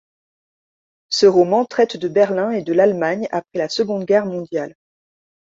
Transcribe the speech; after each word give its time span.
Ce 1.09 1.27
roman 1.27 1.63
traite 1.63 1.95
de 1.95 2.07
Berlin 2.07 2.49
et 2.49 2.63
de 2.63 2.73
l'Allemagne 2.73 3.27
après 3.31 3.59
la 3.59 3.69
Seconde 3.69 4.05
Guerre 4.05 4.25
mondiale. 4.25 4.73